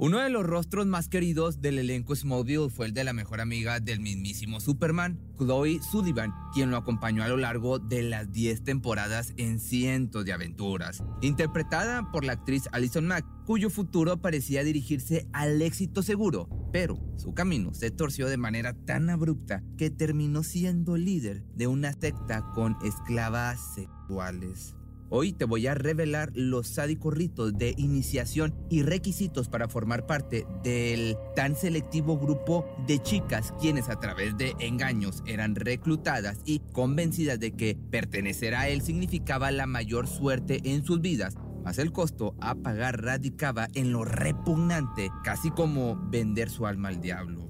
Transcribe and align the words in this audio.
Uno 0.00 0.20
de 0.20 0.30
los 0.30 0.46
rostros 0.46 0.86
más 0.86 1.08
queridos 1.08 1.60
del 1.60 1.76
elenco 1.76 2.14
Smallville 2.14 2.70
fue 2.70 2.86
el 2.86 2.94
de 2.94 3.02
la 3.02 3.12
mejor 3.12 3.40
amiga 3.40 3.80
del 3.80 3.98
mismísimo 3.98 4.60
Superman, 4.60 5.18
Chloe 5.36 5.80
Sullivan, 5.82 6.32
quien 6.54 6.70
lo 6.70 6.76
acompañó 6.76 7.24
a 7.24 7.28
lo 7.28 7.36
largo 7.36 7.80
de 7.80 8.02
las 8.02 8.30
10 8.30 8.62
temporadas 8.62 9.34
en 9.38 9.58
cientos 9.58 10.24
de 10.24 10.32
aventuras. 10.32 11.02
Interpretada 11.20 12.12
por 12.12 12.24
la 12.24 12.34
actriz 12.34 12.68
Alison 12.70 13.08
Mack, 13.08 13.26
cuyo 13.44 13.70
futuro 13.70 14.22
parecía 14.22 14.62
dirigirse 14.62 15.26
al 15.32 15.60
éxito 15.62 16.04
seguro, 16.04 16.48
pero 16.72 16.96
su 17.16 17.34
camino 17.34 17.74
se 17.74 17.90
torció 17.90 18.28
de 18.28 18.36
manera 18.36 18.74
tan 18.74 19.10
abrupta 19.10 19.64
que 19.76 19.90
terminó 19.90 20.44
siendo 20.44 20.96
líder 20.96 21.42
de 21.56 21.66
una 21.66 21.92
secta 21.92 22.52
con 22.54 22.76
esclavas 22.84 23.74
sexuales. 23.74 24.77
Hoy 25.10 25.32
te 25.32 25.46
voy 25.46 25.66
a 25.66 25.74
revelar 25.74 26.30
los 26.34 26.68
sádicos 26.68 27.14
ritos 27.14 27.56
de 27.56 27.72
iniciación 27.78 28.54
y 28.68 28.82
requisitos 28.82 29.48
para 29.48 29.66
formar 29.66 30.06
parte 30.06 30.46
del 30.62 31.16
tan 31.34 31.56
selectivo 31.56 32.18
grupo 32.18 32.66
de 32.86 33.02
chicas 33.02 33.54
quienes 33.58 33.88
a 33.88 33.98
través 34.00 34.36
de 34.36 34.54
engaños 34.58 35.22
eran 35.26 35.54
reclutadas 35.54 36.40
y 36.44 36.60
convencidas 36.72 37.40
de 37.40 37.52
que 37.52 37.78
pertenecer 37.90 38.54
a 38.54 38.68
él 38.68 38.82
significaba 38.82 39.50
la 39.50 39.66
mayor 39.66 40.06
suerte 40.08 40.60
en 40.64 40.84
sus 40.84 41.00
vidas. 41.00 41.36
Mas 41.64 41.78
el 41.78 41.90
costo 41.90 42.34
a 42.42 42.54
pagar 42.54 43.02
radicaba 43.02 43.68
en 43.74 43.92
lo 43.92 44.04
repugnante, 44.04 45.10
casi 45.24 45.50
como 45.50 45.96
vender 46.10 46.50
su 46.50 46.66
alma 46.66 46.88
al 46.88 47.00
diablo. 47.00 47.47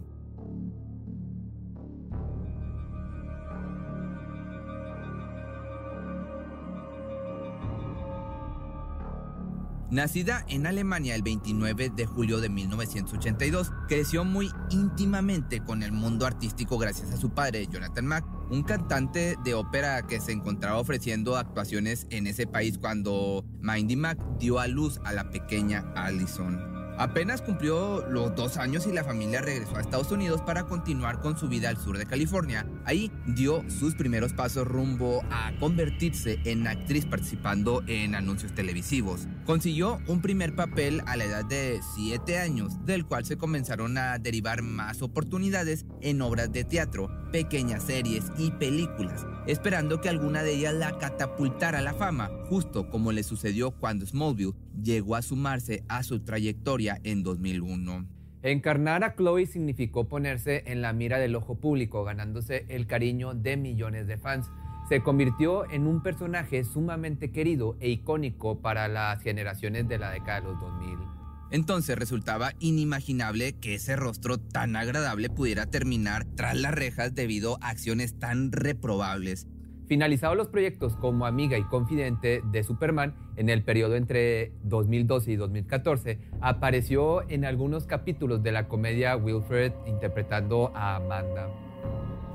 Nacida 9.91 10.44
en 10.48 10.67
Alemania 10.67 11.14
el 11.14 11.22
29 11.22 11.89
de 11.89 12.05
julio 12.05 12.41
de 12.41 12.50
1982, 12.50 13.72
creció 13.89 14.22
muy 14.22 14.50
íntimamente 14.69 15.61
con 15.64 15.83
el 15.83 15.92
mundo 15.92 16.27
artístico 16.27 16.77
gracias 16.77 17.11
a 17.11 17.17
su 17.17 17.30
padre, 17.30 17.67
Jonathan 17.67 18.06
Mack, 18.06 18.27
un 18.50 18.64
cantante 18.64 19.36
de 19.45 19.55
ópera 19.55 20.06
que 20.06 20.20
se 20.20 20.33
encontraba 20.33 20.78
ofreciendo 20.78 21.39
actuaciones 21.39 22.06
en 22.11 22.27
ese 22.27 22.47
país 22.47 22.77
cuando 22.77 23.47
Mindy 23.61 23.97
Mack 23.97 24.22
dio 24.39 24.58
a 24.58 24.67
luz 24.67 25.00
a 25.05 25.12
la 25.14 25.30
pequeña 25.30 25.91
Allison. 25.97 26.77
Apenas 26.98 27.42
cumplió 27.42 28.04
los 28.08 28.34
dos 28.34 28.56
años 28.56 28.88
y 28.88 28.92
la 28.92 29.04
familia 29.04 29.41
regresó 29.41 29.77
a 29.77 29.80
Estados 29.80 30.10
Unidos 30.10 30.42
para 30.42 30.64
continuar 30.64 31.20
con 31.20 31.38
su 31.38 31.48
vida 31.48 31.68
al 31.68 31.77
sur 31.77 31.96
de 31.96 32.06
California. 32.06 32.66
Ahí 32.84 33.12
dio 33.24 33.62
sus 33.70 33.94
primeros 33.94 34.32
pasos 34.32 34.66
rumbo 34.66 35.22
a 35.30 35.52
convertirse 35.60 36.40
en 36.44 36.66
actriz 36.66 37.06
participando 37.06 37.84
en 37.86 38.16
anuncios 38.16 38.52
televisivos. 38.52 39.28
Consiguió 39.46 40.00
un 40.08 40.20
primer 40.20 40.56
papel 40.56 41.00
a 41.06 41.16
la 41.16 41.24
edad 41.24 41.44
de 41.44 41.80
7 41.94 42.36
años, 42.36 42.84
del 42.84 43.06
cual 43.06 43.24
se 43.24 43.38
comenzaron 43.38 43.96
a 43.96 44.18
derivar 44.18 44.62
más 44.62 45.00
oportunidades 45.00 45.86
en 46.00 46.20
obras 46.20 46.50
de 46.50 46.64
teatro, 46.64 47.10
pequeñas 47.30 47.84
series 47.84 48.24
y 48.38 48.50
películas, 48.50 49.24
esperando 49.48 50.02
que 50.02 50.10
alguna 50.10 50.42
de 50.42 50.52
ellas 50.52 50.74
la 50.74 50.98
catapultara 50.98 51.78
a 51.78 51.83
la 51.83 51.95
fama, 51.95 52.30
justo 52.50 52.90
como 52.90 53.12
le 53.12 53.23
sucedió 53.23 53.70
cuando 53.70 54.05
Smallville 54.05 54.52
llegó 54.80 55.17
a 55.17 55.23
sumarse 55.23 55.84
a 55.89 56.02
su 56.02 56.20
trayectoria 56.20 57.00
en 57.02 57.23
2001. 57.23 58.06
Encarnar 58.42 59.05
a 59.05 59.17
Chloe 59.17 59.46
significó 59.46 60.06
ponerse 60.06 60.64
en 60.67 60.83
la 60.83 60.92
mira 60.92 61.18
del 61.18 61.34
ojo 61.34 61.56
público, 61.56 62.05
ganándose 62.05 62.67
el 62.68 62.86
cariño 62.86 63.33
de 63.34 63.56
millones 63.56 64.06
de 64.06 64.18
fans. 64.18 64.50
Se 64.90 65.02
convirtió 65.02 65.68
en 65.70 65.86
un 65.86 66.02
personaje 66.02 66.62
sumamente 66.62 67.33
querido 67.33 67.77
e 67.80 67.89
icónico 67.89 68.61
para 68.61 68.86
las 68.86 69.23
generaciones 69.23 69.89
de 69.89 69.98
la 69.98 70.11
década 70.11 70.42
de 70.42 70.46
los 70.48 70.61
2000. 70.61 71.17
Entonces 71.51 71.98
resultaba 71.98 72.53
inimaginable 72.61 73.55
que 73.55 73.75
ese 73.75 73.97
rostro 73.97 74.39
tan 74.39 74.77
agradable 74.77 75.31
pudiera 75.31 75.67
terminar 75.67 76.25
tras 76.36 76.57
las 76.57 76.75
rejas 76.75 77.14
debido 77.14 77.59
a 77.61 77.70
acciones 77.70 78.19
tan 78.19 78.53
reprobables. 78.53 79.47
Finalizados 79.86 80.36
los 80.36 80.48
proyectos 80.48 80.95
como 80.97 81.25
amiga 81.25 81.57
y 81.57 81.64
confidente 81.64 82.42
de 82.53 82.63
Superman 82.63 83.14
en 83.36 83.48
el 83.48 83.63
periodo 83.63 83.97
entre 83.97 84.53
2012 84.64 85.33
y 85.33 85.36
2014, 85.36 86.19
apareció 86.42 87.27
en 87.31 87.47
algunos 87.47 87.86
capítulos 87.86 88.42
de 88.42 88.53
la 88.53 88.69
comedia 88.69 89.17
Wilfred 89.17 89.73
interpretando 89.86 90.73
a 90.75 90.97
Amanda. 90.97 91.48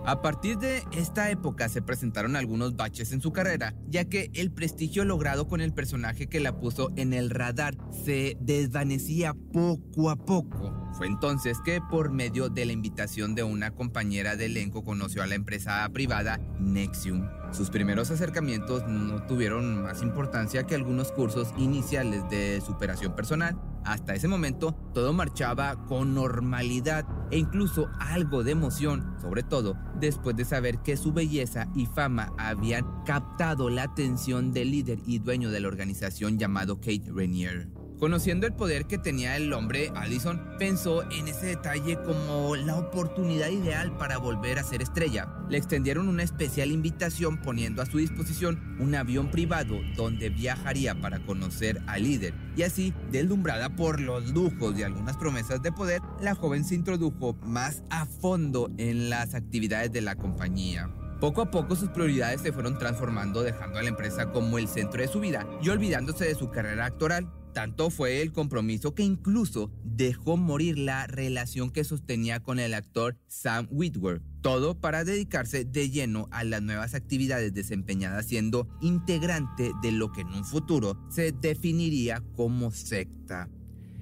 A 0.05 0.21
partir 0.21 0.57
de 0.57 0.83
esta 0.91 1.29
época 1.29 1.69
se 1.69 1.81
presentaron 1.81 2.35
algunos 2.35 2.75
baches 2.75 3.13
en 3.13 3.21
su 3.21 3.31
carrera, 3.31 3.73
ya 3.87 4.03
que 4.03 4.31
el 4.33 4.51
prestigio 4.51 5.05
logrado 5.05 5.47
con 5.47 5.61
el 5.61 5.73
personaje 5.73 6.27
que 6.27 6.41
la 6.41 6.59
puso 6.59 6.91
en 6.97 7.13
el 7.13 7.29
radar 7.29 7.77
se 8.03 8.35
desvanecía 8.41 9.33
poco 9.53 10.09
a 10.09 10.17
poco. 10.17 10.73
Fue 10.97 11.07
entonces 11.07 11.57
que 11.63 11.79
por 11.89 12.11
medio 12.11 12.49
de 12.49 12.65
la 12.65 12.73
invitación 12.73 13.33
de 13.33 13.43
una 13.43 13.71
compañera 13.71 14.35
de 14.35 14.47
elenco 14.47 14.83
conoció 14.83 15.23
a 15.23 15.27
la 15.27 15.35
empresa 15.35 15.87
privada 15.93 16.37
Nexium. 16.59 17.25
Sus 17.53 17.69
primeros 17.69 18.11
acercamientos 18.11 18.85
no 18.85 19.23
tuvieron 19.23 19.83
más 19.83 20.01
importancia 20.01 20.63
que 20.63 20.75
algunos 20.75 21.13
cursos 21.13 21.53
iniciales 21.57 22.29
de 22.29 22.59
superación 22.59 23.15
personal. 23.15 23.57
Hasta 23.85 24.13
ese 24.13 24.27
momento 24.27 24.73
todo 24.93 25.13
marchaba 25.13 25.85
con 25.87 26.13
normalidad 26.13 27.05
e 27.31 27.37
incluso 27.37 27.89
algo 27.99 28.43
de 28.43 28.51
emoción, 28.51 29.15
sobre 29.21 29.43
todo 29.43 29.75
después 29.99 30.35
de 30.35 30.45
saber 30.45 30.79
que 30.79 30.97
su 30.97 31.13
belleza 31.13 31.67
y 31.75 31.85
fama 31.85 32.33
habían 32.37 32.85
captado 33.05 33.69
la 33.69 33.83
atención 33.83 34.51
del 34.51 34.71
líder 34.71 34.99
y 35.05 35.19
dueño 35.19 35.49
de 35.49 35.59
la 35.59 35.67
organización 35.67 36.37
llamado 36.37 36.77
Kate 36.77 37.11
Rainier. 37.13 37.82
Conociendo 38.03 38.45
el 38.45 38.51
poder 38.51 38.85
que 38.85 38.97
tenía 38.97 39.37
el 39.37 39.53
hombre, 39.53 39.89
Allison 39.95 40.41
pensó 40.59 41.09
en 41.09 41.29
ese 41.29 41.45
detalle 41.45 41.97
como 42.03 42.57
la 42.57 42.75
oportunidad 42.75 43.47
ideal 43.47 43.95
para 43.95 44.17
volver 44.17 44.59
a 44.59 44.63
ser 44.65 44.81
estrella. 44.81 45.29
Le 45.47 45.57
extendieron 45.57 46.09
una 46.09 46.23
especial 46.23 46.73
invitación 46.73 47.37
poniendo 47.37 47.81
a 47.81 47.85
su 47.85 47.99
disposición 47.99 48.75
un 48.77 48.93
avión 48.93 49.31
privado 49.31 49.79
donde 49.95 50.29
viajaría 50.29 50.95
para 50.95 51.25
conocer 51.25 51.81
al 51.87 52.03
líder. 52.03 52.33
Y 52.57 52.63
así, 52.63 52.93
deslumbrada 53.09 53.69
por 53.69 54.01
los 54.01 54.31
lujos 54.31 54.77
y 54.77 54.83
algunas 54.83 55.15
promesas 55.15 55.61
de 55.61 55.71
poder, 55.71 56.01
la 56.19 56.35
joven 56.35 56.65
se 56.65 56.75
introdujo 56.75 57.37
más 57.45 57.83
a 57.89 58.05
fondo 58.05 58.69
en 58.77 59.09
las 59.09 59.33
actividades 59.33 59.93
de 59.93 60.01
la 60.01 60.17
compañía. 60.17 60.89
Poco 61.21 61.41
a 61.41 61.49
poco 61.49 61.77
sus 61.77 61.87
prioridades 61.87 62.41
se 62.41 62.51
fueron 62.51 62.77
transformando 62.77 63.43
dejando 63.43 63.79
a 63.79 63.81
la 63.81 63.87
empresa 63.87 64.29
como 64.33 64.57
el 64.57 64.67
centro 64.67 65.01
de 65.01 65.07
su 65.07 65.21
vida 65.21 65.47
y 65.61 65.69
olvidándose 65.69 66.25
de 66.25 66.35
su 66.35 66.51
carrera 66.51 66.87
actoral. 66.87 67.31
Tanto 67.53 67.91
fue 67.91 68.23
el 68.23 68.31
compromiso 68.31 68.95
que 68.95 69.03
incluso 69.03 69.71
dejó 69.83 70.37
morir 70.37 70.79
la 70.79 71.05
relación 71.05 71.69
que 71.69 71.83
sostenía 71.83 72.39
con 72.39 72.57
el 72.59 72.73
actor 72.73 73.15
Sam 73.27 73.67
Witwer. 73.69 74.21
Todo 74.41 74.81
para 74.81 75.03
dedicarse 75.03 75.63
de 75.63 75.91
lleno 75.91 76.27
a 76.31 76.43
las 76.43 76.63
nuevas 76.63 76.95
actividades 76.95 77.53
desempeñadas 77.53 78.25
siendo 78.25 78.67
integrante 78.81 79.71
de 79.83 79.91
lo 79.91 80.11
que 80.11 80.21
en 80.21 80.29
un 80.29 80.45
futuro 80.45 80.97
se 81.09 81.31
definiría 81.31 82.23
como 82.35 82.71
secta. 82.71 83.47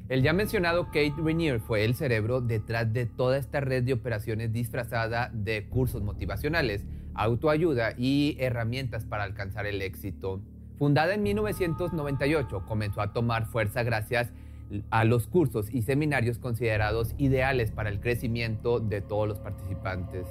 El 0.07 0.23
ya 0.23 0.31
mencionado 0.31 0.85
Kate 0.85 1.13
Rainier 1.17 1.59
fue 1.59 1.83
el 1.83 1.95
cerebro 1.95 2.39
detrás 2.39 2.91
de 2.91 3.05
toda 3.05 3.37
esta 3.37 3.59
red 3.59 3.83
de 3.83 3.93
operaciones 3.93 4.53
disfrazada 4.53 5.29
de 5.33 5.67
cursos 5.67 6.01
motivacionales, 6.01 6.85
autoayuda 7.13 7.95
y 7.97 8.37
herramientas 8.39 9.05
para 9.05 9.23
alcanzar 9.23 9.65
el 9.65 9.81
éxito. 9.81 10.41
Fundada 10.81 11.13
en 11.13 11.21
1998, 11.21 12.65
comenzó 12.65 13.01
a 13.01 13.13
tomar 13.13 13.45
fuerza 13.45 13.83
gracias 13.83 14.31
a 14.89 15.03
los 15.03 15.27
cursos 15.27 15.67
y 15.71 15.83
seminarios 15.83 16.39
considerados 16.39 17.13
ideales 17.19 17.69
para 17.69 17.89
el 17.89 17.99
crecimiento 17.99 18.79
de 18.79 18.99
todos 19.01 19.27
los 19.27 19.37
participantes. 19.37 20.25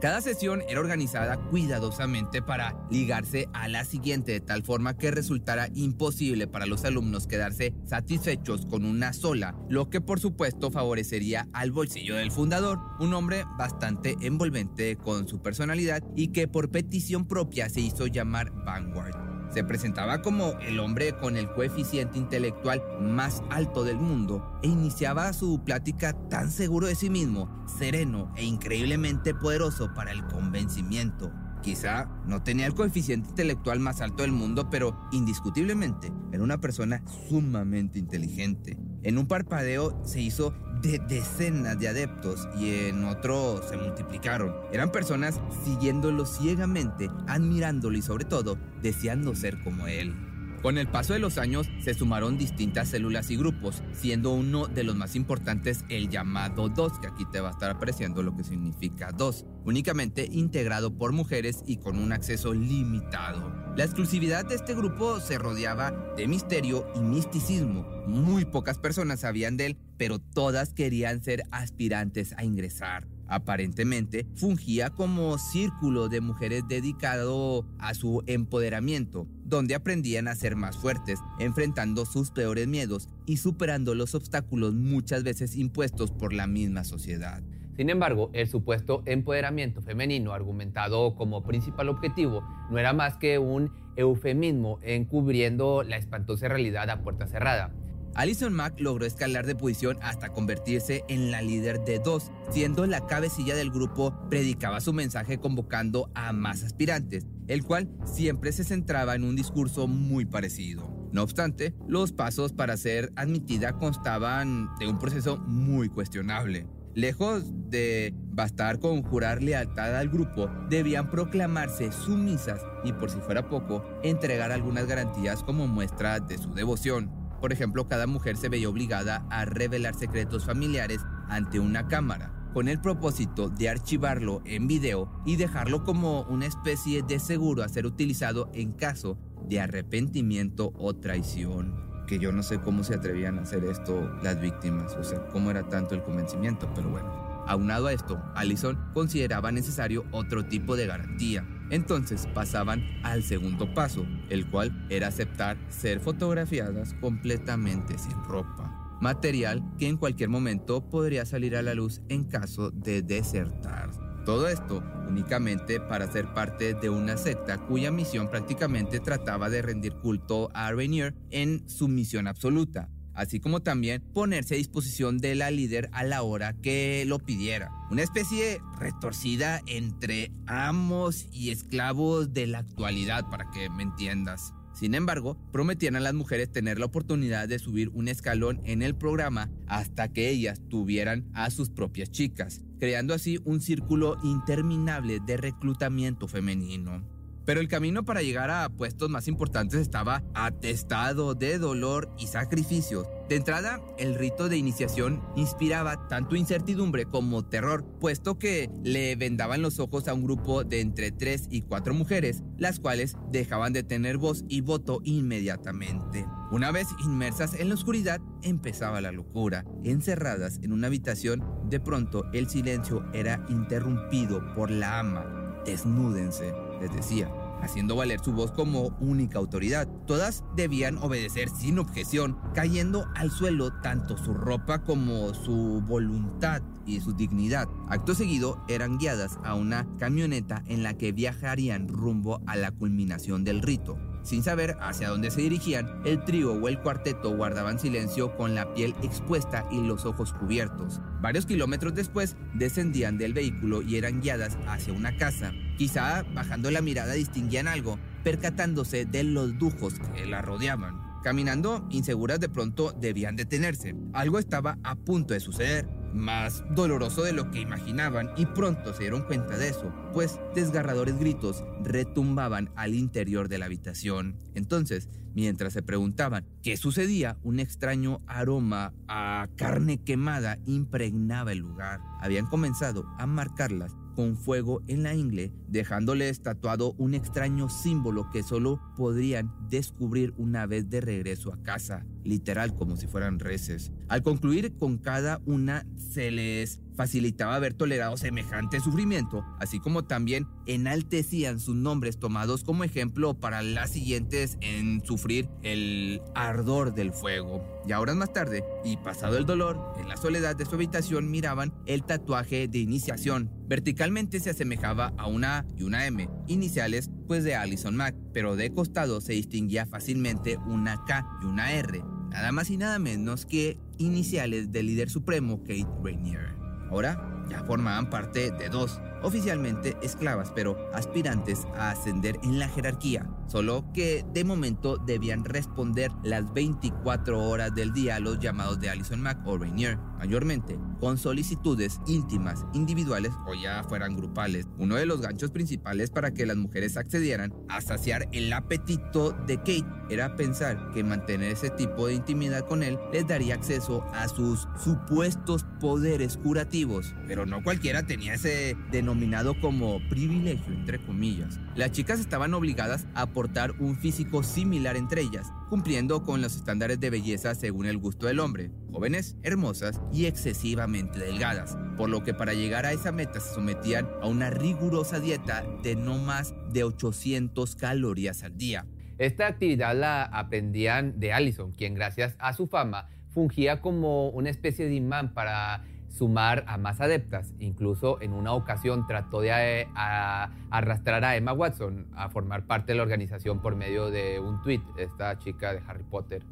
Cada 0.00 0.20
sesión 0.20 0.62
era 0.68 0.78
organizada 0.78 1.38
cuidadosamente 1.50 2.40
para 2.40 2.76
ligarse 2.88 3.48
a 3.52 3.66
la 3.66 3.84
siguiente 3.84 4.30
de 4.30 4.40
tal 4.40 4.62
forma 4.62 4.96
que 4.96 5.10
resultara 5.10 5.66
imposible 5.74 6.46
para 6.46 6.66
los 6.66 6.84
alumnos 6.84 7.26
quedarse 7.26 7.74
satisfechos 7.84 8.66
con 8.66 8.84
una 8.84 9.12
sola, 9.12 9.56
lo 9.68 9.90
que 9.90 10.00
por 10.00 10.20
supuesto 10.20 10.70
favorecería 10.70 11.48
al 11.52 11.72
bolsillo 11.72 12.14
del 12.14 12.30
fundador, 12.30 12.78
un 13.00 13.12
hombre 13.12 13.44
bastante 13.58 14.14
envolvente 14.20 14.94
con 14.94 15.26
su 15.26 15.42
personalidad 15.42 16.00
y 16.14 16.28
que 16.28 16.46
por 16.46 16.70
petición 16.70 17.26
propia 17.26 17.68
se 17.68 17.80
hizo 17.80 18.06
llamar 18.06 18.52
Vanguard. 18.64 19.33
Se 19.54 19.62
presentaba 19.62 20.20
como 20.20 20.58
el 20.58 20.80
hombre 20.80 21.16
con 21.16 21.36
el 21.36 21.48
coeficiente 21.48 22.18
intelectual 22.18 22.82
más 23.00 23.40
alto 23.50 23.84
del 23.84 23.98
mundo 23.98 24.58
e 24.64 24.66
iniciaba 24.66 25.32
su 25.32 25.62
plática 25.62 26.12
tan 26.28 26.50
seguro 26.50 26.88
de 26.88 26.96
sí 26.96 27.08
mismo, 27.08 27.64
sereno 27.78 28.32
e 28.36 28.44
increíblemente 28.44 29.32
poderoso 29.32 29.94
para 29.94 30.10
el 30.10 30.26
convencimiento. 30.26 31.30
Quizá 31.62 32.10
no 32.26 32.42
tenía 32.42 32.66
el 32.66 32.74
coeficiente 32.74 33.30
intelectual 33.30 33.78
más 33.78 34.00
alto 34.00 34.24
del 34.24 34.32
mundo, 34.32 34.68
pero 34.70 34.98
indiscutiblemente 35.12 36.12
era 36.32 36.42
una 36.42 36.60
persona 36.60 37.04
sumamente 37.28 38.00
inteligente. 38.00 38.76
En 39.04 39.18
un 39.18 39.28
parpadeo 39.28 40.02
se 40.04 40.20
hizo 40.20 40.52
de 40.84 40.98
decenas 40.98 41.78
de 41.78 41.88
adeptos 41.88 42.46
y 42.58 42.88
en 42.88 43.04
otro 43.04 43.62
se 43.68 43.76
multiplicaron. 43.76 44.54
Eran 44.72 44.92
personas 44.92 45.40
siguiéndolo 45.64 46.26
ciegamente, 46.26 47.10
admirándolo 47.26 47.96
y 47.96 48.02
sobre 48.02 48.26
todo 48.26 48.58
deseando 48.82 49.34
ser 49.34 49.62
como 49.62 49.86
él. 49.86 50.14
Con 50.64 50.78
el 50.78 50.88
paso 50.88 51.12
de 51.12 51.18
los 51.18 51.36
años 51.36 51.68
se 51.82 51.92
sumaron 51.92 52.38
distintas 52.38 52.88
células 52.88 53.30
y 53.30 53.36
grupos, 53.36 53.82
siendo 53.92 54.30
uno 54.32 54.66
de 54.66 54.82
los 54.82 54.96
más 54.96 55.14
importantes 55.14 55.84
el 55.90 56.08
llamado 56.08 56.70
2, 56.70 57.00
que 57.00 57.06
aquí 57.06 57.26
te 57.30 57.40
va 57.40 57.48
a 57.48 57.52
estar 57.52 57.70
apareciendo 57.70 58.22
lo 58.22 58.34
que 58.34 58.44
significa 58.44 59.12
2, 59.12 59.44
únicamente 59.66 60.26
integrado 60.32 60.96
por 60.96 61.12
mujeres 61.12 61.62
y 61.66 61.76
con 61.76 61.98
un 61.98 62.12
acceso 62.12 62.54
limitado. 62.54 63.74
La 63.76 63.84
exclusividad 63.84 64.46
de 64.46 64.54
este 64.54 64.74
grupo 64.74 65.20
se 65.20 65.36
rodeaba 65.36 65.90
de 66.16 66.26
misterio 66.28 66.86
y 66.96 67.00
misticismo. 67.00 67.86
Muy 68.06 68.46
pocas 68.46 68.78
personas 68.78 69.20
sabían 69.20 69.58
de 69.58 69.66
él, 69.66 69.76
pero 69.98 70.18
todas 70.18 70.72
querían 70.72 71.22
ser 71.22 71.42
aspirantes 71.50 72.32
a 72.38 72.44
ingresar. 72.44 73.06
Aparentemente 73.26 74.26
fungía 74.34 74.90
como 74.90 75.38
círculo 75.38 76.08
de 76.08 76.20
mujeres 76.20 76.64
dedicado 76.68 77.66
a 77.78 77.94
su 77.94 78.22
empoderamiento, 78.26 79.26
donde 79.44 79.74
aprendían 79.74 80.28
a 80.28 80.34
ser 80.34 80.56
más 80.56 80.76
fuertes, 80.76 81.20
enfrentando 81.38 82.04
sus 82.06 82.30
peores 82.30 82.68
miedos 82.68 83.08
y 83.26 83.38
superando 83.38 83.94
los 83.94 84.14
obstáculos 84.14 84.74
muchas 84.74 85.22
veces 85.22 85.56
impuestos 85.56 86.10
por 86.10 86.32
la 86.32 86.46
misma 86.46 86.84
sociedad. 86.84 87.42
Sin 87.76 87.90
embargo, 87.90 88.30
el 88.34 88.46
supuesto 88.46 89.02
empoderamiento 89.04 89.82
femenino 89.82 90.32
argumentado 90.32 91.16
como 91.16 91.42
principal 91.42 91.88
objetivo 91.88 92.44
no 92.70 92.78
era 92.78 92.92
más 92.92 93.16
que 93.16 93.38
un 93.38 93.72
eufemismo 93.96 94.78
encubriendo 94.82 95.82
la 95.82 95.96
espantosa 95.96 96.46
realidad 96.48 96.88
a 96.90 97.02
puerta 97.02 97.26
cerrada. 97.26 97.72
Alison 98.14 98.52
Mack 98.52 98.80
logró 98.80 99.06
escalar 99.06 99.44
de 99.46 99.56
posición 99.56 99.98
hasta 100.00 100.28
convertirse 100.28 101.04
en 101.08 101.30
la 101.30 101.42
líder 101.42 101.84
de 101.84 101.98
dos, 101.98 102.30
siendo 102.50 102.86
la 102.86 103.06
cabecilla 103.06 103.56
del 103.56 103.70
grupo, 103.70 104.14
predicaba 104.30 104.80
su 104.80 104.92
mensaje 104.92 105.38
convocando 105.38 106.10
a 106.14 106.32
más 106.32 106.62
aspirantes, 106.62 107.26
el 107.48 107.64
cual 107.64 107.90
siempre 108.04 108.52
se 108.52 108.64
centraba 108.64 109.14
en 109.14 109.24
un 109.24 109.34
discurso 109.34 109.88
muy 109.88 110.24
parecido. 110.24 110.88
No 111.12 111.22
obstante, 111.22 111.74
los 111.86 112.12
pasos 112.12 112.52
para 112.52 112.76
ser 112.76 113.12
admitida 113.16 113.78
constaban 113.78 114.68
de 114.78 114.88
un 114.88 114.98
proceso 114.98 115.38
muy 115.38 115.88
cuestionable. 115.88 116.66
Lejos 116.94 117.44
de 117.70 118.14
bastar 118.16 118.78
con 118.78 119.02
jurar 119.02 119.42
lealtad 119.42 119.96
al 119.96 120.08
grupo, 120.08 120.48
debían 120.70 121.10
proclamarse 121.10 121.90
sumisas 121.90 122.60
y 122.84 122.92
por 122.92 123.10
si 123.10 123.18
fuera 123.18 123.48
poco, 123.48 123.84
entregar 124.04 124.52
algunas 124.52 124.86
garantías 124.86 125.42
como 125.42 125.66
muestra 125.66 126.20
de 126.20 126.38
su 126.38 126.54
devoción. 126.54 127.23
Por 127.44 127.52
ejemplo, 127.52 127.86
cada 127.88 128.06
mujer 128.06 128.38
se 128.38 128.48
veía 128.48 128.70
obligada 128.70 129.26
a 129.28 129.44
revelar 129.44 129.94
secretos 129.94 130.46
familiares 130.46 131.02
ante 131.28 131.60
una 131.60 131.88
cámara, 131.88 132.32
con 132.54 132.68
el 132.68 132.80
propósito 132.80 133.50
de 133.50 133.68
archivarlo 133.68 134.40
en 134.46 134.66
video 134.66 135.12
y 135.26 135.36
dejarlo 135.36 135.84
como 135.84 136.22
una 136.22 136.46
especie 136.46 137.02
de 137.02 137.18
seguro 137.18 137.62
a 137.62 137.68
ser 137.68 137.84
utilizado 137.84 138.48
en 138.54 138.72
caso 138.72 139.18
de 139.46 139.60
arrepentimiento 139.60 140.72
o 140.78 140.96
traición. 140.96 141.74
Que 142.06 142.18
yo 142.18 142.32
no 142.32 142.42
sé 142.42 142.62
cómo 142.62 142.82
se 142.82 142.94
atrevían 142.94 143.38
a 143.38 143.42
hacer 143.42 143.62
esto 143.64 144.10
las 144.22 144.40
víctimas, 144.40 144.94
o 144.94 145.04
sea, 145.04 145.26
cómo 145.26 145.50
era 145.50 145.68
tanto 145.68 145.94
el 145.94 146.02
convencimiento, 146.02 146.72
pero 146.74 146.88
bueno. 146.88 147.44
Aunado 147.46 147.88
a 147.88 147.92
esto, 147.92 148.22
Allison 148.34 148.78
consideraba 148.94 149.52
necesario 149.52 150.06
otro 150.12 150.46
tipo 150.46 150.76
de 150.76 150.86
garantía. 150.86 151.46
Entonces 151.70 152.26
pasaban 152.34 152.84
al 153.02 153.22
segundo 153.22 153.72
paso, 153.74 154.06
el 154.28 154.46
cual 154.48 154.86
era 154.90 155.08
aceptar 155.08 155.56
ser 155.68 156.00
fotografiadas 156.00 156.94
completamente 157.00 157.98
sin 157.98 158.22
ropa. 158.24 158.98
Material 159.00 159.62
que 159.78 159.88
en 159.88 159.96
cualquier 159.96 160.28
momento 160.28 160.88
podría 160.88 161.26
salir 161.26 161.56
a 161.56 161.62
la 161.62 161.74
luz 161.74 162.00
en 162.08 162.24
caso 162.24 162.70
de 162.70 163.02
desertar. 163.02 163.90
Todo 164.24 164.48
esto 164.48 164.82
únicamente 165.06 165.80
para 165.80 166.10
ser 166.10 166.32
parte 166.32 166.72
de 166.72 166.88
una 166.88 167.18
secta 167.18 167.58
cuya 167.58 167.90
misión 167.90 168.30
prácticamente 168.30 169.00
trataba 169.00 169.50
de 169.50 169.60
rendir 169.60 169.94
culto 169.96 170.50
a 170.54 170.72
Rainier 170.72 171.14
en 171.30 171.68
su 171.68 171.88
misión 171.88 172.26
absoluta, 172.26 172.88
así 173.14 173.40
como 173.40 173.60
también 173.60 174.02
ponerse 174.12 174.54
a 174.54 174.58
disposición 174.58 175.18
de 175.18 175.34
la 175.34 175.50
líder 175.50 175.88
a 175.92 176.04
la 176.04 176.22
hora 176.22 176.54
que 176.60 177.04
lo 177.06 177.18
pidiera. 177.18 177.70
Una 177.90 178.02
especie 178.02 178.60
retorcida 178.78 179.62
entre 179.66 180.32
amos 180.46 181.26
y 181.32 181.50
esclavos 181.50 182.32
de 182.32 182.46
la 182.46 182.58
actualidad, 182.58 183.28
para 183.30 183.50
que 183.50 183.70
me 183.70 183.82
entiendas. 183.82 184.52
Sin 184.74 184.94
embargo, 184.94 185.38
prometían 185.52 185.94
a 185.94 186.00
las 186.00 186.14
mujeres 186.14 186.50
tener 186.50 186.80
la 186.80 186.86
oportunidad 186.86 187.46
de 187.48 187.60
subir 187.60 187.90
un 187.90 188.08
escalón 188.08 188.60
en 188.64 188.82
el 188.82 188.96
programa 188.96 189.48
hasta 189.68 190.12
que 190.12 190.30
ellas 190.30 190.60
tuvieran 190.68 191.30
a 191.32 191.50
sus 191.50 191.70
propias 191.70 192.10
chicas, 192.10 192.60
creando 192.80 193.14
así 193.14 193.38
un 193.44 193.60
círculo 193.60 194.16
interminable 194.24 195.20
de 195.24 195.36
reclutamiento 195.36 196.26
femenino. 196.26 197.13
Pero 197.44 197.60
el 197.60 197.68
camino 197.68 198.04
para 198.04 198.22
llegar 198.22 198.50
a 198.50 198.68
puestos 198.68 199.10
más 199.10 199.28
importantes 199.28 199.80
estaba 199.80 200.22
atestado 200.34 201.34
de 201.34 201.58
dolor 201.58 202.10
y 202.18 202.26
sacrificios. 202.26 203.06
De 203.28 203.36
entrada, 203.36 203.80
el 203.98 204.14
rito 204.14 204.48
de 204.48 204.58
iniciación 204.58 205.22
inspiraba 205.34 206.08
tanto 206.08 206.36
incertidumbre 206.36 207.06
como 207.06 207.44
terror, 207.44 207.84
puesto 208.00 208.38
que 208.38 208.70
le 208.82 209.16
vendaban 209.16 209.62
los 209.62 209.78
ojos 209.78 210.08
a 210.08 210.14
un 210.14 210.24
grupo 210.24 210.64
de 210.64 210.80
entre 210.80 211.10
3 211.10 211.48
y 211.50 211.62
4 211.62 211.94
mujeres, 211.94 212.42
las 212.58 212.80
cuales 212.80 213.16
dejaban 213.30 213.72
de 213.72 213.82
tener 213.82 214.18
voz 214.18 214.44
y 214.48 214.60
voto 214.60 215.00
inmediatamente. 215.04 216.26
Una 216.50 216.70
vez 216.70 216.86
inmersas 217.02 217.54
en 217.54 217.68
la 217.68 217.74
oscuridad, 217.74 218.20
empezaba 218.42 219.00
la 219.00 219.12
locura. 219.12 219.64
Encerradas 219.84 220.60
en 220.62 220.72
una 220.72 220.86
habitación, 220.88 221.42
de 221.68 221.80
pronto 221.80 222.24
el 222.32 222.48
silencio 222.48 223.04
era 223.12 223.44
interrumpido 223.48 224.54
por 224.54 224.70
la 224.70 225.00
ama. 225.00 225.62
Desnúdense 225.64 226.63
les 226.84 226.94
decía, 226.94 227.30
haciendo 227.62 227.96
valer 227.96 228.20
su 228.20 228.32
voz 228.32 228.52
como 228.52 228.88
única 229.00 229.38
autoridad. 229.38 229.88
Todas 230.06 230.44
debían 230.54 230.98
obedecer 230.98 231.48
sin 231.48 231.78
objeción, 231.78 232.38
cayendo 232.54 233.08
al 233.14 233.30
suelo 233.30 233.72
tanto 233.80 234.16
su 234.16 234.34
ropa 234.34 234.82
como 234.82 235.32
su 235.34 235.82
voluntad 235.86 236.62
y 236.86 237.00
su 237.00 237.14
dignidad. 237.14 237.68
Acto 237.88 238.14
seguido 238.14 238.62
eran 238.68 238.98
guiadas 238.98 239.38
a 239.44 239.54
una 239.54 239.86
camioneta 239.98 240.62
en 240.66 240.82
la 240.82 240.94
que 240.94 241.12
viajarían 241.12 241.88
rumbo 241.88 242.42
a 242.46 242.56
la 242.56 242.70
culminación 242.70 243.44
del 243.44 243.62
rito. 243.62 243.96
Sin 244.22 244.42
saber 244.42 244.76
hacia 244.80 245.08
dónde 245.08 245.30
se 245.30 245.42
dirigían, 245.42 246.00
el 246.04 246.24
trío 246.24 246.52
o 246.52 246.68
el 246.68 246.80
cuarteto 246.80 247.36
guardaban 247.36 247.78
silencio 247.78 248.36
con 248.36 248.54
la 248.54 248.72
piel 248.74 248.94
expuesta 249.02 249.66
y 249.70 249.80
los 249.80 250.06
ojos 250.06 250.32
cubiertos. 250.32 251.00
Varios 251.24 251.46
kilómetros 251.46 251.94
después 251.94 252.36
descendían 252.52 253.16
del 253.16 253.32
vehículo 253.32 253.80
y 253.80 253.96
eran 253.96 254.20
guiadas 254.20 254.58
hacia 254.66 254.92
una 254.92 255.16
casa. 255.16 255.52
Quizá 255.78 256.22
bajando 256.34 256.70
la 256.70 256.82
mirada 256.82 257.14
distinguían 257.14 257.66
algo, 257.66 257.98
percatándose 258.22 259.06
de 259.06 259.24
los 259.24 259.54
lujos 259.54 259.94
que 260.14 260.26
la 260.26 260.42
rodeaban. 260.42 261.00
Caminando 261.22 261.88
inseguras 261.88 262.40
de 262.40 262.50
pronto 262.50 262.92
debían 262.92 263.36
detenerse. 263.36 263.96
Algo 264.12 264.38
estaba 264.38 264.76
a 264.84 264.96
punto 264.96 265.32
de 265.32 265.40
suceder 265.40 265.88
más 266.14 266.64
doloroso 266.70 267.22
de 267.22 267.32
lo 267.32 267.50
que 267.50 267.60
imaginaban 267.60 268.30
y 268.36 268.46
pronto 268.46 268.94
se 268.94 269.00
dieron 269.00 269.22
cuenta 269.22 269.56
de 269.58 269.68
eso, 269.68 269.92
pues 270.12 270.38
desgarradores 270.54 271.18
gritos 271.18 271.64
retumbaban 271.82 272.70
al 272.76 272.94
interior 272.94 273.48
de 273.48 273.58
la 273.58 273.66
habitación. 273.66 274.36
Entonces, 274.54 275.08
mientras 275.34 275.72
se 275.72 275.82
preguntaban 275.82 276.46
qué 276.62 276.76
sucedía, 276.76 277.36
un 277.42 277.58
extraño 277.60 278.20
aroma 278.26 278.94
a 279.08 279.48
carne 279.56 279.98
quemada 279.98 280.58
impregnaba 280.64 281.52
el 281.52 281.58
lugar. 281.58 282.00
Habían 282.20 282.46
comenzado 282.46 283.04
a 283.18 283.26
marcarlas 283.26 283.94
con 284.14 284.36
fuego 284.36 284.82
en 284.86 285.02
la 285.02 285.14
ingle, 285.14 285.52
dejándole 285.68 286.28
estatuado 286.28 286.94
un 286.98 287.14
extraño 287.14 287.68
símbolo 287.68 288.30
que 288.30 288.42
solo 288.42 288.80
podrían 288.96 289.52
descubrir 289.68 290.32
una 290.36 290.66
vez 290.66 290.88
de 290.88 291.00
regreso 291.00 291.52
a 291.52 291.60
casa, 291.62 292.06
literal 292.24 292.74
como 292.74 292.96
si 292.96 293.06
fueran 293.06 293.38
reces. 293.38 293.92
Al 294.08 294.22
concluir 294.22 294.74
con 294.76 294.98
cada 294.98 295.40
una 295.46 295.86
se 295.96 296.30
les 296.30 296.80
facilitaba 296.94 297.56
haber 297.56 297.74
tolerado 297.74 298.16
semejante 298.16 298.80
sufrimiento, 298.80 299.44
así 299.58 299.80
como 299.80 300.04
también 300.04 300.46
enaltecían 300.66 301.58
sus 301.60 301.74
nombres 301.74 302.18
tomados 302.18 302.64
como 302.64 302.84
ejemplo 302.84 303.34
para 303.34 303.62
las 303.62 303.90
siguientes 303.90 304.58
en 304.60 305.04
sufrir 305.04 305.48
el 305.62 306.22
ardor 306.34 306.94
del 306.94 307.12
fuego. 307.12 307.64
Y 307.86 307.92
horas 307.92 308.16
más 308.16 308.32
tarde, 308.32 308.64
y 308.84 308.96
pasado 308.96 309.36
el 309.36 309.44
dolor, 309.44 309.94
en 309.98 310.08
la 310.08 310.16
soledad 310.16 310.56
de 310.56 310.64
su 310.64 310.76
habitación 310.76 311.30
miraban 311.30 311.74
el 311.86 312.04
tatuaje 312.04 312.68
de 312.68 312.78
iniciación. 312.78 313.50
Verticalmente 313.66 314.40
se 314.40 314.50
asemejaba 314.50 315.12
a 315.18 315.26
una 315.26 315.58
A 315.58 315.66
y 315.76 315.82
una 315.82 316.06
M, 316.06 316.28
iniciales 316.46 317.10
pues 317.26 317.44
de 317.44 317.56
Allison 317.56 317.96
Mack, 317.96 318.14
pero 318.32 318.56
de 318.56 318.72
costado 318.72 319.20
se 319.20 319.32
distinguía 319.32 319.86
fácilmente 319.86 320.58
una 320.66 321.02
K 321.06 321.26
y 321.42 321.46
una 321.46 321.72
R, 321.72 322.02
nada 322.34 322.50
más 322.50 322.68
y 322.68 322.76
nada 322.76 322.98
menos 322.98 323.46
que 323.46 323.78
iniciales 323.98 324.72
del 324.72 324.86
líder 324.86 325.08
supremo 325.08 325.60
Kate 325.60 325.86
Rainier. 326.02 326.56
Ahora 326.90 327.46
ya 327.48 327.62
formaban 327.62 328.10
parte 328.10 328.50
de 328.50 328.68
dos, 328.68 329.00
oficialmente 329.22 329.96
esclavas, 330.02 330.50
pero 330.52 330.76
aspirantes 330.92 331.64
a 331.76 331.90
ascender 331.90 332.40
en 332.42 332.58
la 332.58 332.68
jerarquía, 332.68 333.28
solo 333.46 333.84
que 333.92 334.24
de 334.32 334.42
momento 334.42 334.96
debían 334.96 335.44
responder 335.44 336.10
las 336.24 336.52
24 336.52 337.40
horas 337.40 337.72
del 337.72 337.92
día 337.92 338.16
a 338.16 338.20
los 338.20 338.40
llamados 338.40 338.80
de 338.80 338.90
Allison 338.90 339.20
Mack 339.20 339.46
o 339.46 339.56
Rainier, 339.56 339.98
mayormente 340.24 340.78
con 341.00 341.18
solicitudes 341.18 342.00
íntimas, 342.06 342.64
individuales 342.72 343.32
o 343.46 343.54
ya 343.54 343.84
fueran 343.84 344.16
grupales. 344.16 344.66
Uno 344.78 344.94
de 344.96 345.04
los 345.04 345.20
ganchos 345.20 345.50
principales 345.50 346.08
para 346.08 346.32
que 346.32 346.46
las 346.46 346.56
mujeres 346.56 346.96
accedieran 346.96 347.52
a 347.68 347.82
saciar 347.82 348.26
el 348.32 348.50
apetito 348.50 349.32
de 349.46 349.58
Kate 349.58 349.84
era 350.08 350.34
pensar 350.36 350.92
que 350.94 351.04
mantener 351.04 351.52
ese 351.52 351.68
tipo 351.70 352.06
de 352.06 352.14
intimidad 352.14 352.66
con 352.66 352.82
él 352.82 352.98
les 353.12 353.26
daría 353.26 353.54
acceso 353.54 354.02
a 354.14 354.28
sus 354.28 354.66
supuestos 354.82 355.66
poderes 355.78 356.38
curativos, 356.38 357.14
pero 357.26 357.44
no 357.44 357.62
cualquiera 357.62 358.06
tenía 358.06 358.34
ese 358.34 358.76
denominado 358.90 359.60
como 359.60 359.98
privilegio 360.08 360.72
entre 360.72 361.04
comillas. 361.04 361.60
Las 361.74 361.92
chicas 361.92 362.18
estaban 362.18 362.54
obligadas 362.54 363.06
a 363.14 363.22
aportar 363.22 363.72
un 363.78 363.96
físico 363.96 364.42
similar 364.42 364.96
entre 364.96 365.20
ellas, 365.20 365.52
cumpliendo 365.74 366.22
con 366.22 366.40
los 366.40 366.54
estándares 366.54 367.00
de 367.00 367.10
belleza 367.10 367.52
según 367.56 367.86
el 367.86 367.98
gusto 367.98 368.28
del 368.28 368.38
hombre, 368.38 368.70
jóvenes, 368.92 369.36
hermosas 369.42 370.00
y 370.12 370.26
excesivamente 370.26 371.18
delgadas, 371.18 371.76
por 371.96 372.08
lo 372.08 372.22
que 372.22 372.32
para 372.32 372.54
llegar 372.54 372.86
a 372.86 372.92
esa 372.92 373.10
meta 373.10 373.40
se 373.40 373.52
sometían 373.54 374.08
a 374.22 374.28
una 374.28 374.50
rigurosa 374.50 375.18
dieta 375.18 375.64
de 375.82 375.96
no 375.96 376.16
más 376.18 376.54
de 376.70 376.84
800 376.84 377.74
calorías 377.74 378.44
al 378.44 378.56
día. 378.56 378.86
Esta 379.18 379.48
actividad 379.48 379.98
la 379.98 380.22
aprendían 380.22 381.18
de 381.18 381.32
Allison, 381.32 381.72
quien 381.72 381.94
gracias 381.94 382.36
a 382.38 382.52
su 382.52 382.68
fama 382.68 383.08
fungía 383.30 383.80
como 383.80 384.28
una 384.28 384.50
especie 384.50 384.86
de 384.86 384.94
imán 384.94 385.34
para 385.34 385.82
sumar 386.16 386.64
a 386.68 386.78
más 386.78 387.00
adeptas. 387.00 387.52
Incluso 387.58 388.20
en 388.22 388.32
una 388.32 388.52
ocasión 388.52 389.06
trató 389.06 389.40
de 389.40 389.50
eh, 389.50 389.88
arrastrar 389.94 391.24
a 391.24 391.36
Emma 391.36 391.52
Watson 391.52 392.06
a 392.14 392.28
formar 392.28 392.66
parte 392.66 392.92
de 392.92 392.96
la 392.96 393.02
organización 393.02 393.60
por 393.60 393.76
medio 393.76 394.10
de 394.10 394.38
un 394.38 394.62
tweet, 394.62 394.82
esta 394.96 395.38
chica 395.38 395.72
de 395.72 395.82
Harry 395.86 396.04
Potter. 396.04 396.42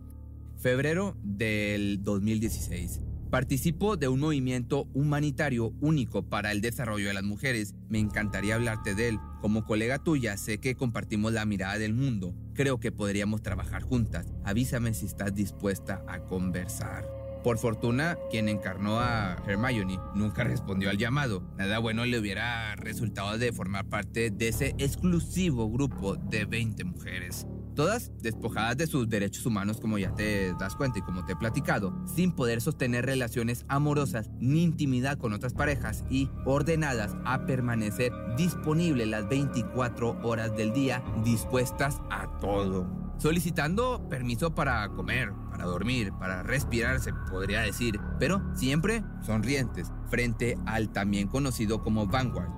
Febrero 0.59 1.16
del 1.23 2.02
2016. 2.02 3.00
Participo 3.31 3.97
de 3.97 4.09
un 4.09 4.21
movimiento 4.21 4.88
humanitario 4.92 5.73
único 5.81 6.23
para 6.23 6.52
el 6.52 6.61
desarrollo 6.61 7.09
de 7.09 7.14
las 7.14 7.25
mujeres. 7.25 7.75
Me 7.88 7.99
encantaría 7.99 8.57
hablarte 8.57 8.95
de 8.95 9.09
él. 9.09 9.19
Como 9.40 9.64
colega 9.64 9.99
tuya, 9.99 10.37
sé 10.37 10.59
que 10.59 10.75
compartimos 10.75 11.33
la 11.33 11.47
mirada 11.47 11.78
del 11.78 11.95
mundo. 11.95 12.35
Creo 12.52 12.78
que 12.78 12.92
podríamos 12.92 13.40
trabajar 13.40 13.83
juntas. 13.83 14.26
Avísame 14.45 14.92
si 14.92 15.07
estás 15.07 15.35
dispuesta 15.35 16.04
a 16.07 16.21
conversar. 16.21 17.22
Por 17.43 17.59
fortuna, 17.59 18.17
quien 18.31 18.49
encarnó 18.49 19.01
a 19.01 19.37
Hermione 19.47 19.99
nunca 20.15 20.45
respondió 20.45 20.91
al 20.91 20.99
llamado. 20.99 21.43
Nada 21.59 21.81
bueno 21.81 22.05
le 22.05 22.21
hubiera 22.21 22.77
resultado 22.77 23.37
de 23.37 23.53
formar 23.53 23.87
parte 23.87 24.31
de 24.31 24.49
ese 24.49 24.77
exclusivo 24.79 25.69
grupo 25.69 26.15
de 26.15 26.45
20 26.45 26.85
mujeres. 26.85 27.47
Todas 27.75 28.13
despojadas 28.21 28.77
de 28.77 28.87
sus 28.87 29.09
derechos 29.09 29.45
humanos 29.45 29.81
como 29.81 29.99
ya 29.99 30.15
te 30.15 30.53
das 30.61 30.77
cuenta 30.77 31.01
y 31.01 31.03
como 31.03 31.25
te 31.25 31.33
he 31.33 31.37
platicado, 31.37 31.93
sin 32.07 32.31
poder 32.31 32.61
sostener 32.61 33.07
relaciones 33.07 33.65
amorosas 33.67 34.31
ni 34.39 34.63
intimidad 34.63 35.19
con 35.19 35.33
otras 35.33 35.55
parejas 35.55 36.05
y 36.11 36.31
ordenadas 36.45 37.17
a 37.25 37.45
permanecer 37.45 38.13
disponibles 38.37 39.09
las 39.09 39.29
24 39.29 40.21
horas 40.23 40.55
del 40.57 40.73
día, 40.73 41.03
dispuestas 41.25 42.01
a 42.11 42.39
todo 42.39 43.03
solicitando 43.23 44.09
permiso 44.09 44.53
para 44.53 44.89
comer, 44.89 45.33
para 45.52 45.64
dormir, 45.66 46.12
para 46.18 46.42
respirar, 46.42 46.99
se 46.99 47.12
podría 47.30 47.61
decir, 47.61 48.00
pero 48.18 48.42
siempre 48.54 49.04
sonrientes 49.21 49.92
frente 50.09 50.56
al 50.66 50.90
también 50.90 51.28
conocido 51.28 51.82
como 51.82 52.06
Vanguard. 52.06 52.49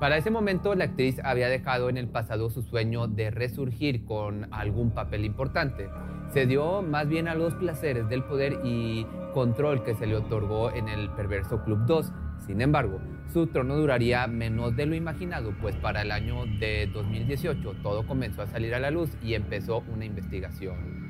Para 0.00 0.16
ese 0.16 0.30
momento 0.30 0.74
la 0.74 0.84
actriz 0.84 1.18
había 1.24 1.48
dejado 1.48 1.88
en 1.88 1.96
el 1.96 2.08
pasado 2.08 2.50
su 2.50 2.62
sueño 2.62 3.08
de 3.08 3.30
resurgir 3.30 4.04
con 4.04 4.52
algún 4.52 4.90
papel 4.90 5.24
importante. 5.24 5.88
Se 6.32 6.46
dio 6.46 6.82
más 6.82 7.08
bien 7.08 7.28
a 7.28 7.34
los 7.34 7.54
placeres 7.54 8.08
del 8.08 8.22
poder 8.22 8.60
y 8.62 9.06
control 9.32 9.82
que 9.82 9.94
se 9.94 10.06
le 10.06 10.16
otorgó 10.16 10.70
en 10.70 10.88
el 10.88 11.10
perverso 11.10 11.62
Club 11.64 11.86
2. 11.86 12.12
Sin 12.46 12.60
embargo, 12.60 13.00
su 13.32 13.46
trono 13.46 13.76
duraría 13.76 14.26
menos 14.26 14.76
de 14.76 14.86
lo 14.86 14.94
imaginado, 14.94 15.52
pues 15.60 15.74
para 15.76 16.02
el 16.02 16.12
año 16.12 16.44
de 16.60 16.88
2018 16.92 17.76
todo 17.82 18.06
comenzó 18.06 18.42
a 18.42 18.46
salir 18.46 18.74
a 18.74 18.80
la 18.80 18.90
luz 18.90 19.10
y 19.22 19.34
empezó 19.34 19.82
una 19.92 20.04
investigación. 20.04 21.05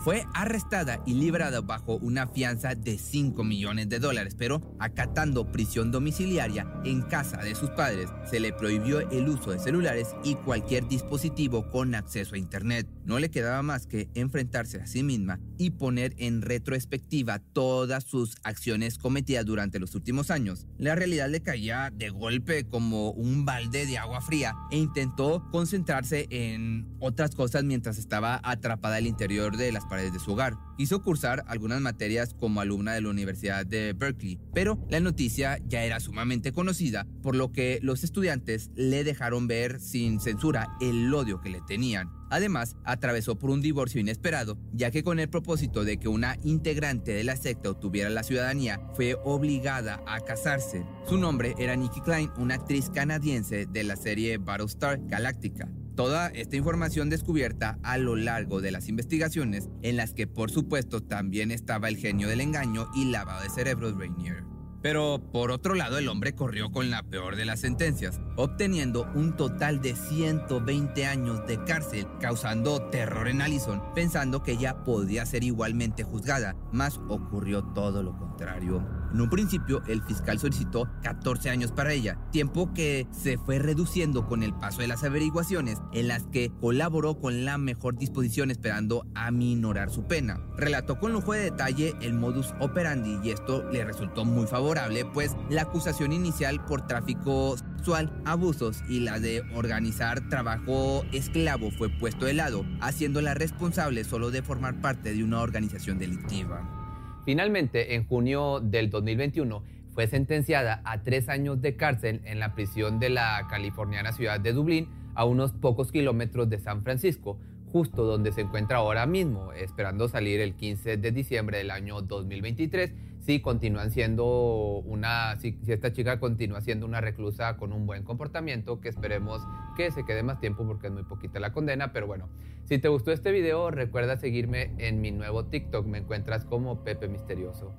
Fue 0.00 0.24
arrestada 0.32 1.02
y 1.04 1.12
librada 1.12 1.60
bajo 1.60 1.96
una 1.96 2.26
fianza 2.26 2.74
de 2.74 2.96
5 2.96 3.44
millones 3.44 3.90
de 3.90 3.98
dólares, 3.98 4.34
pero 4.38 4.62
acatando 4.78 5.52
prisión 5.52 5.90
domiciliaria 5.90 6.66
en 6.84 7.02
casa 7.02 7.36
de 7.36 7.54
sus 7.54 7.68
padres, 7.70 8.08
se 8.30 8.40
le 8.40 8.54
prohibió 8.54 9.00
el 9.10 9.28
uso 9.28 9.50
de 9.50 9.58
celulares 9.58 10.08
y 10.24 10.36
cualquier 10.36 10.88
dispositivo 10.88 11.68
con 11.70 11.94
acceso 11.94 12.34
a 12.34 12.38
Internet. 12.38 12.86
No 13.10 13.18
le 13.18 13.28
quedaba 13.28 13.60
más 13.64 13.88
que 13.88 14.08
enfrentarse 14.14 14.80
a 14.80 14.86
sí 14.86 15.02
misma 15.02 15.40
y 15.58 15.70
poner 15.70 16.14
en 16.18 16.42
retrospectiva 16.42 17.40
todas 17.40 18.04
sus 18.04 18.36
acciones 18.44 18.98
cometidas 18.98 19.44
durante 19.44 19.80
los 19.80 19.96
últimos 19.96 20.30
años. 20.30 20.68
La 20.78 20.94
realidad 20.94 21.28
le 21.28 21.40
caía 21.40 21.90
de 21.92 22.10
golpe 22.10 22.68
como 22.68 23.10
un 23.10 23.44
balde 23.44 23.84
de 23.84 23.98
agua 23.98 24.20
fría 24.20 24.54
e 24.70 24.76
intentó 24.76 25.44
concentrarse 25.50 26.28
en 26.30 26.86
otras 27.00 27.34
cosas 27.34 27.64
mientras 27.64 27.98
estaba 27.98 28.40
atrapada 28.44 28.98
al 28.98 29.08
interior 29.08 29.56
de 29.56 29.72
las 29.72 29.86
paredes 29.86 30.12
de 30.12 30.20
su 30.20 30.30
hogar. 30.34 30.54
Quiso 30.78 31.02
cursar 31.02 31.42
algunas 31.48 31.80
materias 31.80 32.32
como 32.38 32.60
alumna 32.60 32.92
de 32.92 33.00
la 33.00 33.10
Universidad 33.10 33.66
de 33.66 33.92
Berkeley, 33.92 34.38
pero 34.54 34.86
la 34.88 35.00
noticia 35.00 35.58
ya 35.66 35.82
era 35.82 35.98
sumamente 35.98 36.52
conocida, 36.52 37.08
por 37.24 37.34
lo 37.34 37.50
que 37.50 37.80
los 37.82 38.04
estudiantes 38.04 38.70
le 38.76 39.02
dejaron 39.02 39.48
ver 39.48 39.80
sin 39.80 40.20
censura 40.20 40.68
el 40.80 41.12
odio 41.12 41.40
que 41.40 41.50
le 41.50 41.60
tenían. 41.62 42.19
Además, 42.30 42.76
atravesó 42.84 43.36
por 43.38 43.50
un 43.50 43.60
divorcio 43.60 44.00
inesperado, 44.00 44.56
ya 44.72 44.90
que 44.90 45.02
con 45.02 45.18
el 45.18 45.28
propósito 45.28 45.84
de 45.84 45.98
que 45.98 46.08
una 46.08 46.36
integrante 46.44 47.12
de 47.12 47.24
la 47.24 47.36
secta 47.36 47.70
obtuviera 47.70 48.08
la 48.08 48.22
ciudadanía, 48.22 48.80
fue 48.94 49.16
obligada 49.24 50.00
a 50.06 50.20
casarse. 50.20 50.86
Su 51.06 51.18
nombre 51.18 51.54
era 51.58 51.76
Nikki 51.76 52.00
Klein, 52.00 52.30
una 52.38 52.54
actriz 52.54 52.88
canadiense 52.88 53.66
de 53.66 53.84
la 53.84 53.96
serie 53.96 54.38
Battlestar 54.38 55.00
Galactica. 55.06 55.68
Toda 55.96 56.28
esta 56.28 56.56
información 56.56 57.10
descubierta 57.10 57.78
a 57.82 57.98
lo 57.98 58.16
largo 58.16 58.60
de 58.60 58.70
las 58.70 58.88
investigaciones, 58.88 59.68
en 59.82 59.96
las 59.96 60.14
que 60.14 60.26
por 60.26 60.50
supuesto 60.50 61.02
también 61.02 61.50
estaba 61.50 61.88
el 61.88 61.96
genio 61.96 62.28
del 62.28 62.40
engaño 62.40 62.88
y 62.94 63.06
lavado 63.06 63.42
de 63.42 63.50
cerebros 63.50 63.98
Rainier. 63.98 64.49
Pero 64.82 65.20
por 65.32 65.50
otro 65.50 65.74
lado, 65.74 65.98
el 65.98 66.08
hombre 66.08 66.34
corrió 66.34 66.70
con 66.70 66.90
la 66.90 67.02
peor 67.02 67.36
de 67.36 67.44
las 67.44 67.60
sentencias, 67.60 68.20
obteniendo 68.36 69.10
un 69.14 69.36
total 69.36 69.80
de 69.80 69.94
120 69.94 71.06
años 71.06 71.46
de 71.46 71.62
cárcel, 71.64 72.06
causando 72.20 72.82
terror 72.90 73.28
en 73.28 73.42
Allison, 73.42 73.82
pensando 73.94 74.42
que 74.42 74.52
ella 74.52 74.82
podía 74.84 75.26
ser 75.26 75.44
igualmente 75.44 76.02
juzgada, 76.02 76.56
mas 76.72 76.98
ocurrió 77.08 77.62
todo 77.62 78.02
lo 78.02 78.16
contrario. 78.16 78.99
En 79.12 79.20
un 79.20 79.30
principio, 79.30 79.82
el 79.86 80.02
fiscal 80.02 80.38
solicitó 80.38 80.88
14 81.02 81.50
años 81.50 81.72
para 81.72 81.92
ella, 81.92 82.18
tiempo 82.30 82.72
que 82.72 83.06
se 83.10 83.38
fue 83.38 83.58
reduciendo 83.58 84.26
con 84.26 84.42
el 84.42 84.54
paso 84.54 84.80
de 84.80 84.88
las 84.88 85.04
averiguaciones, 85.04 85.78
en 85.92 86.08
las 86.08 86.24
que 86.24 86.52
colaboró 86.60 87.18
con 87.18 87.44
la 87.44 87.58
mejor 87.58 87.96
disposición 87.96 88.50
esperando 88.50 89.06
aminorar 89.14 89.90
su 89.90 90.04
pena. 90.04 90.40
Relató 90.56 90.98
con 90.98 91.12
lujo 91.12 91.32
de 91.32 91.40
detalle 91.40 91.94
el 92.00 92.14
modus 92.14 92.54
operandi 92.60 93.18
y 93.24 93.30
esto 93.30 93.68
le 93.70 93.84
resultó 93.84 94.24
muy 94.24 94.46
favorable, 94.46 95.04
pues 95.04 95.36
la 95.48 95.62
acusación 95.62 96.12
inicial 96.12 96.64
por 96.64 96.86
tráfico 96.86 97.56
sexual, 97.76 98.12
abusos 98.26 98.82
y 98.88 99.00
la 99.00 99.18
de 99.18 99.42
organizar 99.54 100.28
trabajo 100.28 101.04
esclavo 101.12 101.70
fue 101.70 101.88
puesto 101.88 102.26
de 102.26 102.34
lado, 102.34 102.64
haciéndola 102.80 103.34
responsable 103.34 104.04
solo 104.04 104.30
de 104.30 104.42
formar 104.42 104.80
parte 104.80 105.14
de 105.14 105.24
una 105.24 105.40
organización 105.40 105.98
delictiva. 105.98 106.79
Finalmente, 107.24 107.94
en 107.94 108.06
junio 108.06 108.60
del 108.60 108.90
2021, 108.90 109.62
fue 109.92 110.06
sentenciada 110.06 110.80
a 110.84 111.02
tres 111.02 111.28
años 111.28 111.60
de 111.60 111.76
cárcel 111.76 112.20
en 112.24 112.38
la 112.38 112.54
prisión 112.54 112.98
de 112.98 113.10
la 113.10 113.46
californiana 113.50 114.12
ciudad 114.12 114.40
de 114.40 114.52
Dublín, 114.52 114.88
a 115.14 115.24
unos 115.24 115.52
pocos 115.52 115.92
kilómetros 115.92 116.48
de 116.48 116.58
San 116.58 116.82
Francisco, 116.82 117.38
justo 117.72 118.04
donde 118.04 118.32
se 118.32 118.42
encuentra 118.42 118.78
ahora 118.78 119.06
mismo, 119.06 119.52
esperando 119.52 120.08
salir 120.08 120.40
el 120.40 120.54
15 120.54 120.96
de 120.96 121.12
diciembre 121.12 121.58
del 121.58 121.70
año 121.70 122.00
2023 122.00 122.92
si 123.20 123.40
continúan 123.40 123.90
siendo 123.90 124.82
una, 124.84 125.38
si, 125.38 125.58
esta 125.66 125.92
chica 125.92 126.18
continúa 126.18 126.60
siendo 126.60 126.86
una 126.86 127.00
reclusa 127.00 127.56
con 127.56 127.72
un 127.72 127.86
buen 127.86 128.02
comportamiento, 128.02 128.80
que 128.80 128.88
esperemos 128.88 129.42
que 129.76 129.90
se 129.90 130.04
quede 130.04 130.22
más 130.22 130.40
tiempo 130.40 130.66
porque 130.66 130.88
es 130.88 130.92
muy 130.92 131.04
poquita 131.04 131.40
la 131.40 131.52
condena, 131.52 131.92
pero 131.92 132.06
bueno, 132.06 132.28
si 132.64 132.78
te 132.78 132.88
gustó 132.88 133.12
este 133.12 133.32
video, 133.32 133.70
recuerda 133.70 134.16
seguirme 134.16 134.72
en 134.78 135.00
mi 135.00 135.10
nuevo 135.10 135.46
TikTok, 135.46 135.86
me 135.86 135.98
encuentras 135.98 136.44
como 136.44 136.82
Pepe 136.82 137.08
Misterioso. 137.08 137.74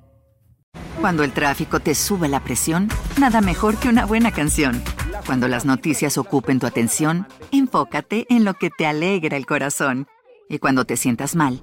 Cuando 1.00 1.24
el 1.24 1.32
tráfico 1.32 1.80
te 1.80 1.94
sube 1.94 2.28
la 2.28 2.44
presión, 2.44 2.88
nada 3.18 3.40
mejor 3.40 3.76
que 3.78 3.88
una 3.88 4.06
buena 4.06 4.30
canción. 4.30 4.82
Cuando 5.26 5.48
las 5.48 5.64
noticias 5.64 6.18
ocupen 6.18 6.60
tu 6.60 6.66
atención, 6.66 7.26
enfócate 7.50 8.26
en 8.28 8.44
lo 8.44 8.54
que 8.54 8.70
te 8.70 8.86
alegra 8.86 9.36
el 9.36 9.46
corazón. 9.46 10.06
Y 10.48 10.58
cuando 10.58 10.84
te 10.84 10.96
sientas 10.96 11.34
mal, 11.34 11.62